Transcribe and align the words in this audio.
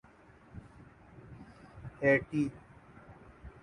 Haiti 2.01 2.43